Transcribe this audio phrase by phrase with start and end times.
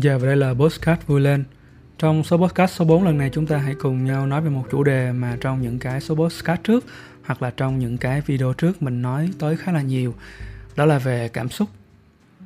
[0.00, 1.44] Xin chào và đây là Postcard vui lên.
[1.98, 4.64] Trong số Postcard số 4 lần này chúng ta hãy cùng nhau nói về một
[4.70, 6.84] chủ đề mà trong những cái số Postcard trước
[7.24, 10.14] hoặc là trong những cái video trước mình nói tới khá là nhiều.
[10.76, 11.68] Đó là về cảm xúc.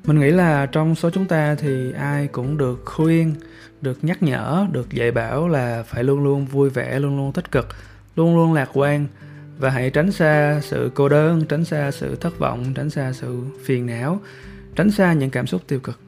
[0.04, 3.34] Mình nghĩ là trong số chúng ta thì ai cũng được khuyên,
[3.80, 7.50] được nhắc nhở, được dạy bảo là phải luôn luôn vui vẻ, luôn luôn tích
[7.50, 7.68] cực,
[8.16, 9.06] luôn luôn lạc quan
[9.58, 13.42] và hãy tránh xa sự cô đơn, tránh xa sự thất vọng, tránh xa sự
[13.64, 14.20] phiền não,
[14.76, 16.03] tránh xa những cảm xúc tiêu cực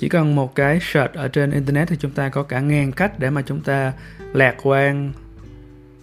[0.00, 3.18] chỉ cần một cái search ở trên internet thì chúng ta có cả ngàn cách
[3.18, 3.92] để mà chúng ta
[4.32, 5.12] lạc quan,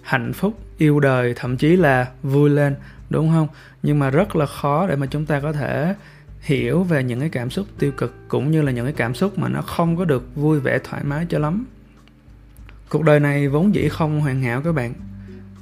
[0.01, 2.75] hạnh phúc, yêu đời, thậm chí là vui lên,
[3.09, 3.47] đúng không?
[3.83, 5.95] Nhưng mà rất là khó để mà chúng ta có thể
[6.39, 9.37] hiểu về những cái cảm xúc tiêu cực cũng như là những cái cảm xúc
[9.37, 11.65] mà nó không có được vui vẻ, thoải mái cho lắm.
[12.89, 14.93] Cuộc đời này vốn dĩ không hoàn hảo các bạn.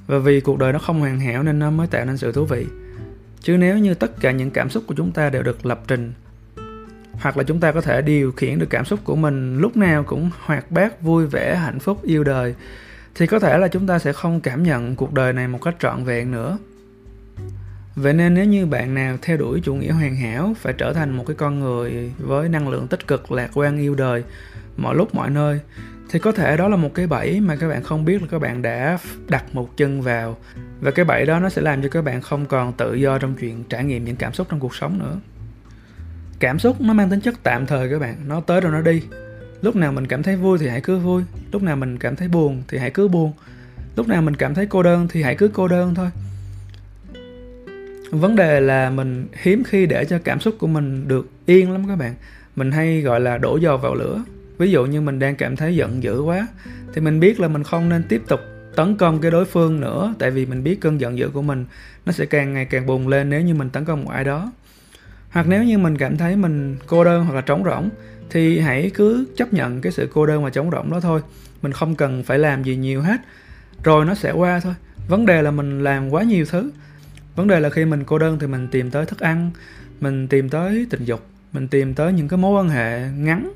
[0.07, 2.45] Và vì cuộc đời nó không hoàn hảo nên nó mới tạo nên sự thú
[2.45, 2.65] vị.
[3.41, 6.13] Chứ nếu như tất cả những cảm xúc của chúng ta đều được lập trình
[7.21, 10.03] hoặc là chúng ta có thể điều khiển được cảm xúc của mình, lúc nào
[10.03, 12.55] cũng hoạt bát, vui vẻ, hạnh phúc, yêu đời,
[13.15, 15.75] thì có thể là chúng ta sẽ không cảm nhận cuộc đời này một cách
[15.79, 16.57] trọn vẹn nữa.
[17.95, 21.17] Vậy nên nếu như bạn nào theo đuổi chủ nghĩa hoàn hảo, phải trở thành
[21.17, 24.23] một cái con người với năng lượng tích cực, lạc quan, yêu đời
[24.77, 25.59] mọi lúc, mọi nơi,
[26.09, 28.39] thì có thể đó là một cái bẫy mà các bạn không biết là các
[28.39, 30.37] bạn đã đặt một chân vào.
[30.81, 33.35] Và cái bẫy đó nó sẽ làm cho các bạn không còn tự do trong
[33.35, 35.19] chuyện trải nghiệm những cảm xúc trong cuộc sống nữa
[36.39, 38.15] cảm xúc nó mang tính chất tạm thời các bạn.
[38.27, 39.01] Nó tới rồi nó đi.
[39.61, 41.23] Lúc nào mình cảm thấy vui thì hãy cứ vui.
[41.51, 43.31] Lúc nào mình cảm thấy buồn thì hãy cứ buồn.
[43.95, 46.09] Lúc nào mình cảm thấy cô đơn thì hãy cứ cô đơn thôi.
[48.11, 51.87] Vấn đề là mình hiếm khi để cho cảm xúc của mình được yên lắm
[51.87, 52.13] các bạn.
[52.55, 54.23] Mình hay gọi là đổ dầu vào lửa.
[54.57, 56.47] Ví dụ như mình đang cảm thấy giận dữ quá,
[56.93, 58.39] thì mình biết là mình không nên tiếp tục
[58.75, 61.65] tấn công cái đối phương nữa, tại vì mình biết cơn giận dữ của mình
[62.05, 64.51] nó sẽ càng ngày càng bùng lên nếu như mình tấn công một ai đó
[65.35, 67.89] hoặc nếu như mình cảm thấy mình cô đơn hoặc là trống rỗng,
[68.29, 71.21] thì hãy cứ chấp nhận cái sự cô đơn và trống rỗng đó thôi.
[71.61, 73.21] Mình không cần phải làm gì nhiều hết,
[73.83, 74.73] rồi nó sẽ qua thôi.
[75.07, 76.71] Vấn đề là mình làm quá nhiều thứ.
[77.35, 79.51] Vấn đề là khi mình cô đơn thì mình tìm tới thức ăn,
[80.01, 83.51] mình tìm tới tình dục, mình tìm tới những cái mối quan hệ ngắn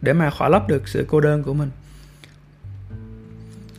[0.00, 1.70] để mà khỏa lấp được sự cô đơn của mình.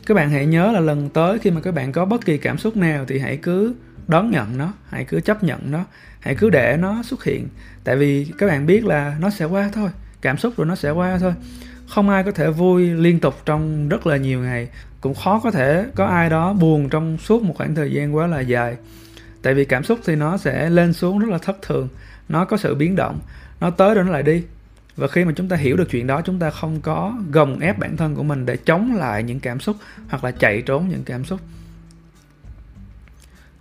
[0.06, 2.58] Các bạn hãy nhớ là lần tới khi mà các bạn có bất kỳ cảm
[2.58, 3.74] xúc nào thì hãy cứ
[4.08, 5.84] đón nhận nó, hãy cứ chấp nhận nó,
[6.20, 7.48] hãy cứ để nó xuất hiện.
[7.84, 10.90] Tại vì các bạn biết là nó sẽ qua thôi, cảm xúc rồi nó sẽ
[10.90, 11.34] qua thôi.
[11.88, 14.68] Không ai có thể vui liên tục trong rất là nhiều ngày.
[15.00, 18.26] Cũng khó có thể có ai đó buồn trong suốt một khoảng thời gian quá
[18.26, 18.76] là dài.
[19.42, 21.88] Tại vì cảm xúc thì nó sẽ lên xuống rất là thất thường.
[22.28, 23.18] Nó có sự biến động.
[23.60, 24.42] Nó tới rồi nó lại đi.
[24.96, 27.78] Và khi mà chúng ta hiểu được chuyện đó, chúng ta không có gồng ép
[27.78, 29.76] bản thân của mình để chống lại những cảm xúc
[30.08, 31.40] hoặc là chạy trốn những cảm xúc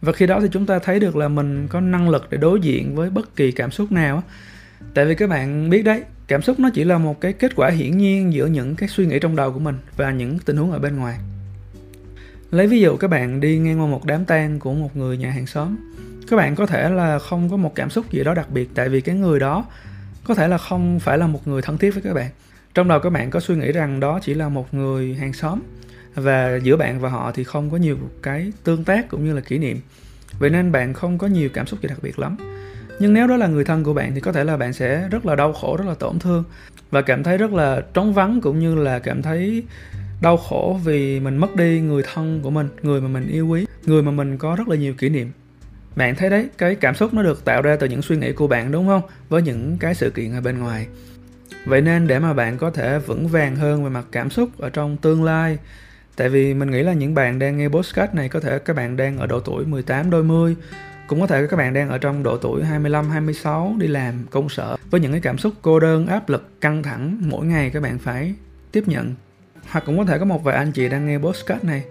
[0.03, 2.59] và khi đó thì chúng ta thấy được là mình có năng lực để đối
[2.59, 4.23] diện với bất kỳ cảm xúc nào
[4.93, 7.69] tại vì các bạn biết đấy, cảm xúc nó chỉ là một cái kết quả
[7.69, 10.71] hiển nhiên giữa những cái suy nghĩ trong đầu của mình và những tình huống
[10.71, 11.19] ở bên ngoài.
[12.51, 15.31] Lấy ví dụ, các bạn đi ngang qua một đám tang của một người nhà
[15.31, 15.75] hàng xóm.
[16.29, 18.89] Các bạn có thể là không có một cảm xúc gì đó đặc biệt, tại
[18.89, 19.65] vì cái người đó
[20.23, 22.29] có thể là không phải là một người thân thiết với các bạn.
[22.73, 25.59] Trong đầu các bạn có suy nghĩ rằng đó chỉ là một người hàng xóm
[26.15, 29.41] và giữa bạn và họ thì không có nhiều cái tương tác cũng như là
[29.41, 29.79] kỷ niệm.
[30.39, 32.37] Vậy nên bạn không có nhiều cảm xúc gì đặc biệt lắm.
[32.99, 35.25] Nhưng nếu đó là người thân của bạn thì có thể là bạn sẽ rất
[35.25, 36.43] là đau khổ, rất là tổn thương.
[36.91, 39.63] Và cảm thấy rất là trống vắng cũng như là cảm thấy
[40.21, 43.65] đau khổ vì mình mất đi người thân của mình, người mà mình yêu quý,
[43.85, 45.31] người mà mình có rất là nhiều kỷ niệm.
[45.95, 48.47] Bạn thấy đấy, cái cảm xúc nó được tạo ra từ những suy nghĩ của
[48.47, 49.01] bạn, đúng không?
[49.29, 50.87] Với những cái sự kiện ở bên ngoài.
[51.65, 54.69] Vậy nên để mà bạn có thể vững vàng hơn về mặt cảm xúc ở
[54.69, 55.57] trong tương lai
[56.15, 58.97] Tại vì mình nghĩ là những bạn đang nghe podcast này có thể các bạn
[58.97, 60.55] đang ở độ tuổi 18 đôi mươi
[61.07, 64.49] cũng có thể các bạn đang ở trong độ tuổi 25, 26 đi làm công
[64.49, 64.75] sở.
[64.89, 67.99] Với những cái cảm xúc cô đơn, áp lực, căng thẳng mỗi ngày các bạn
[67.99, 68.33] phải
[68.71, 69.15] tiếp nhận.
[69.69, 71.83] Hoặc cũng có thể có một vài anh chị đang nghe podcast này.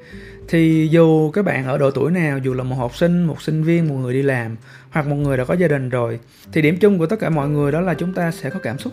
[0.49, 3.63] Thì dù các bạn ở độ tuổi nào, dù là một học sinh, một sinh
[3.63, 4.57] viên, một người đi làm
[4.91, 6.21] hoặc một người đã có gia đình rồi
[6.53, 8.79] thì điểm chung của tất cả mọi người đó là chúng ta sẽ có cảm
[8.79, 8.93] xúc.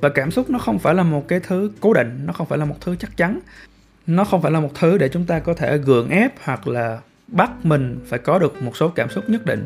[0.00, 2.58] Và cảm xúc nó không phải là một cái thứ cố định nó không phải
[2.58, 3.40] là một thứ chắc chắn
[4.06, 7.00] nó không phải là một thứ để chúng ta có thể gượng ép hoặc là
[7.28, 9.64] bắt mình phải có được một số cảm xúc nhất định.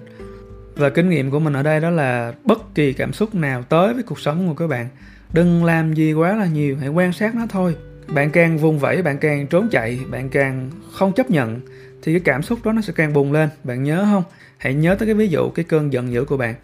[0.75, 3.95] Và kinh nghiệm của mình ở đây đó là bất kỳ cảm xúc nào tới
[3.95, 4.89] với cuộc sống của các bạn,
[5.33, 7.77] đừng làm gì quá là nhiều, hãy quan sát nó thôi.
[8.15, 11.61] Bạn càng vùng vẫy, bạn càng trốn chạy, bạn càng không chấp nhận
[12.03, 13.49] thì cái cảm xúc đó nó sẽ càng bùng lên.
[13.65, 14.25] Bạn nhớ không?
[14.59, 16.55] Hãy nhớ tới cái ví dụ, cái cơn giận dữ của bạn.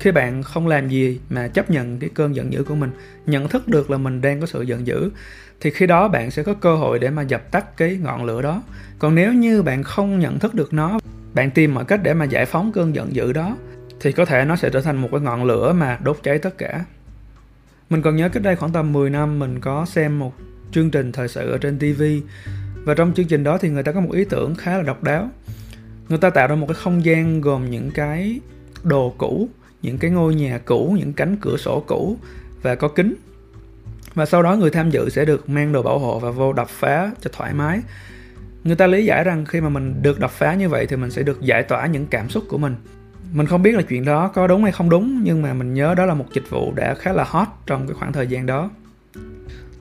[0.00, 2.90] Khi bạn không làm gì mà chấp nhận cái cơn giận dữ của mình,
[3.26, 5.10] nhận thức được là mình đang có sự giận dữ,
[5.60, 8.42] thì khi đó bạn sẽ có cơ hội để mà dập tắt cái ngọn lửa
[8.42, 8.62] đó.
[8.98, 10.98] Còn nếu như bạn không nhận thức được nó,
[11.34, 13.56] bạn tìm mọi cách để mà giải phóng cơn giận dữ đó,
[14.00, 16.58] thì có thể nó sẽ trở thành một cái ngọn lửa mà đốt cháy tất
[16.58, 16.84] cả.
[17.90, 20.34] Mình còn nhớ cách đây khoảng tầm 10 năm, mình có xem một
[20.72, 22.02] chương trình thời sự ở trên TV
[22.86, 25.02] và trong chương trình đó thì người ta có một ý tưởng khá là độc
[25.02, 25.30] đáo.
[26.08, 28.40] Người ta tạo ra một cái không gian gồm những cái
[28.82, 29.48] đồ cũ,
[29.82, 32.16] những cái ngôi nhà cũ, những cánh cửa sổ cũ
[32.62, 33.14] và có kính.
[34.14, 36.68] Và sau đó người tham dự sẽ được mang đồ bảo hộ và vô đập
[36.68, 37.80] phá cho thoải mái.
[38.64, 41.10] Người ta lý giải rằng khi mà mình được đập phá như vậy thì mình
[41.10, 42.74] sẽ được giải tỏa những cảm xúc của mình.
[43.32, 45.94] Mình không biết là chuyện đó có đúng hay không đúng, nhưng mà mình nhớ
[45.94, 48.70] đó là một dịch vụ đã khá là hot trong cái khoảng thời gian đó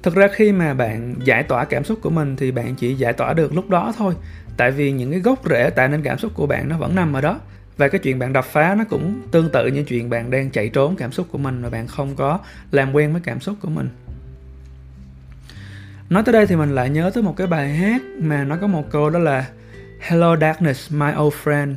[0.05, 3.13] thực ra khi mà bạn giải tỏa cảm xúc của mình thì bạn chỉ giải
[3.13, 4.13] tỏa được lúc đó thôi.
[4.57, 7.13] Tại vì những cái gốc rễ tạo nên cảm xúc của bạn nó vẫn nằm
[7.13, 7.39] ở đó.
[7.77, 10.69] Và cái chuyện bạn đập phá nó cũng tương tự như chuyện bạn đang chạy
[10.69, 12.39] trốn cảm xúc của mình và bạn không có
[12.71, 13.89] làm quen với cảm xúc của mình.
[16.09, 18.67] Nói tới đây thì mình lại nhớ tới một cái bài hát mà nó có
[18.67, 19.49] một câu đó là
[19.99, 21.75] hello darkness my old friend.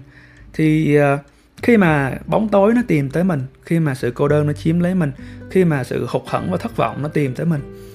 [0.52, 1.20] Thì uh,
[1.62, 4.80] khi mà bóng tối nó tìm tới mình khi mà sự cô đơn nó chiếm
[4.80, 5.12] lấy mình
[5.50, 7.87] khi mà sự hụt hẫng và thất vọng nó tìm tới mình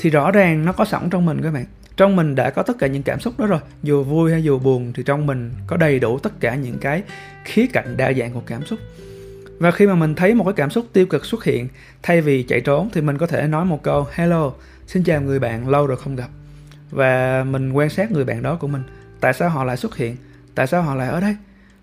[0.00, 1.64] thì rõ ràng nó có sẵn trong mình các bạn.
[1.96, 3.60] Trong mình đã có tất cả những cảm xúc đó rồi.
[3.82, 7.02] Dù vui hay dù buồn thì trong mình có đầy đủ tất cả những cái
[7.44, 8.78] khía cạnh đa dạng của cảm xúc.
[9.58, 11.68] Và khi mà mình thấy một cái cảm xúc tiêu cực xuất hiện,
[12.02, 14.52] thay vì chạy trốn thì mình có thể nói một câu, hello,
[14.86, 16.28] xin chào người bạn, lâu rồi không gặp.
[16.90, 18.82] Và mình quan sát người bạn đó của mình.
[19.20, 20.16] Tại sao họ lại xuất hiện?
[20.54, 21.36] Tại sao họ lại ở đây?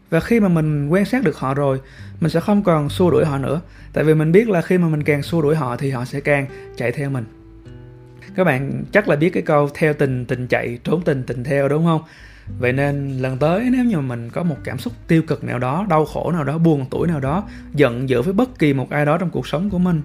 [0.09, 1.79] Và khi mà mình quan sát được họ rồi,
[2.19, 3.61] mình sẽ không còn xua đuổi họ nữa.
[3.93, 6.19] Tại vì mình biết là khi mà mình càng xua đuổi họ thì họ sẽ
[6.19, 6.45] càng
[6.77, 7.25] chạy theo mình
[8.37, 11.67] các bạn chắc là biết cái câu theo tình tình chạy, trốn tình tình theo
[11.67, 12.01] đúng không?
[12.59, 15.85] Vậy nên lần tới nếu như mình có một cảm xúc tiêu cực nào đó,
[15.89, 19.05] đau khổ nào đó, buồn tuổi nào đó, giận dữ với bất kỳ một ai
[19.05, 20.01] đó trong cuộc sống của mình,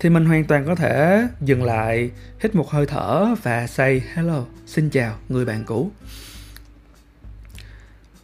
[0.00, 2.10] thì mình hoàn toàn có thể dừng lại,
[2.40, 5.90] hít một hơi thở và say, hello, xin chào, người bạn cũ.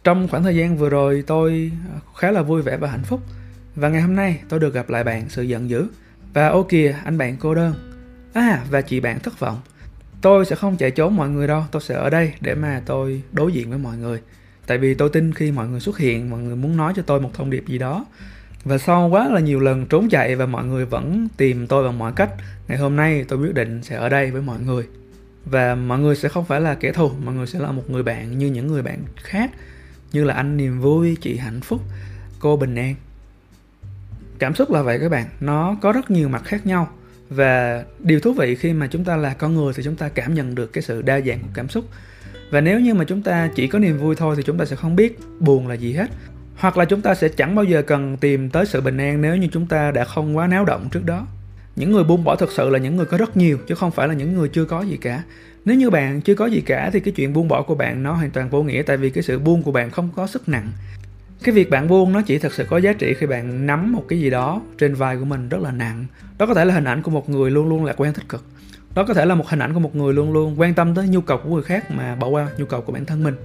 [0.03, 1.71] Trong khoảng thời gian vừa rồi, tôi
[2.15, 3.21] khá là vui vẻ và hạnh phúc.
[3.75, 5.87] Và ngày hôm nay, tôi được gặp lại bạn sự giận dữ.
[6.33, 7.90] Và ô kìa, anh bạn cô đơn
[8.33, 9.59] à và chị bạn thất vọng.
[10.21, 13.21] Tôi sẽ không chạy trốn mọi người đâu, tôi sẽ ở đây để mà tôi
[13.31, 14.21] đối diện với mọi người.
[14.67, 17.21] Tại vì tôi tin khi mọi người xuất hiện, mọi người muốn nói cho tôi
[17.21, 18.05] một thông điệp gì đó.
[18.63, 21.97] Và sau quá là nhiều lần trốn chạy và mọi người vẫn tìm tôi bằng
[21.97, 22.29] mọi cách,
[22.67, 24.87] ngày hôm nay tôi quyết định sẽ ở đây với mọi người.
[25.45, 28.03] Và mọi người sẽ không phải là kẻ thù, mọi người sẽ là một người
[28.03, 29.51] bạn như những người bạn khác,
[30.11, 31.81] như là anh niềm vui, chị hạnh phúc,
[32.39, 32.95] cô bình an.
[34.39, 36.89] Cảm xúc là vậy các bạn, nó có rất nhiều mặt khác nhau
[37.31, 40.33] và điều thú vị khi mà chúng ta là con người thì chúng ta cảm
[40.33, 41.85] nhận được cái sự đa dạng của cảm xúc.
[42.51, 44.75] Và nếu như mà chúng ta chỉ có niềm vui thôi thì chúng ta sẽ
[44.75, 46.07] không biết buồn là gì hết.
[46.55, 49.35] Hoặc là chúng ta sẽ chẳng bao giờ cần tìm tới sự bình an nếu
[49.35, 51.27] như chúng ta đã không quá náo động trước đó.
[51.75, 54.07] Những người buông bỏ thực sự là những người có rất nhiều, chứ không phải
[54.07, 55.23] là những người chưa có gì cả.
[55.65, 58.13] Nếu như bạn chưa có gì cả thì cái chuyện buông bỏ của bạn nó
[58.13, 60.71] hoàn toàn vô nghĩa, tại vì cái sự buông của bạn không có sức nặng
[61.43, 64.05] cái việc bạn buông nó chỉ thật sự có giá trị khi bạn nắm một
[64.07, 66.05] cái gì đó trên vai của mình rất là nặng.
[66.37, 68.43] Đó có thể là hình ảnh của một người luôn luôn lạc quan tích cực.
[68.95, 71.07] Đó có thể là một hình ảnh của một người luôn luôn quan tâm tới
[71.07, 73.35] nhu cầu của người khác mà bỏ qua nhu cầu của bản thân mình.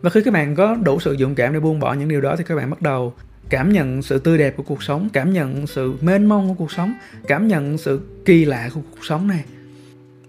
[0.00, 2.36] Và khi các bạn có đủ sự dũng cảm để buông bỏ những điều đó
[2.36, 3.14] thì các bạn bắt đầu
[3.50, 6.72] cảm nhận sự tươi đẹp của cuộc sống, cảm nhận sự mênh mông của cuộc
[6.72, 6.94] sống,
[7.26, 9.44] cảm nhận sự kỳ lạ của cuộc sống này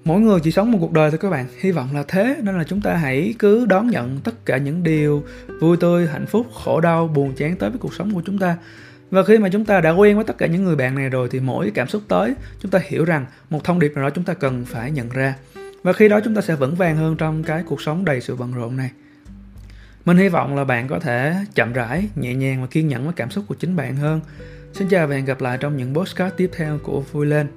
[0.07, 1.45] mỗi người chỉ sống một cuộc đời thôi các bạn.
[1.59, 4.83] Hy vọng là thế, nên là chúng ta hãy cứ đón nhận tất cả những
[4.83, 5.23] điều
[5.61, 8.57] vui tươi, hạnh phúc, khổ đau, buồn chán tới với cuộc sống của chúng ta.
[9.11, 11.29] Và khi mà chúng ta đã quen với tất cả những người bạn này rồi
[11.31, 14.23] thì mỗi cảm xúc tới, chúng ta hiểu rằng một thông điệp nào đó chúng
[14.23, 15.35] ta cần phải nhận ra.
[15.83, 18.35] Và khi đó chúng ta sẽ vững vàng hơn trong cái cuộc sống đầy sự
[18.35, 18.89] bận rộn này.
[20.05, 23.13] Mình hy vọng là bạn có thể chậm rãi, nhẹ nhàng và kiên nhẫn với
[23.13, 24.21] cảm xúc của chính bạn hơn.
[24.73, 27.47] Xin chào và hẹn gặp lại trong những postcard tiếp theo của vui lên.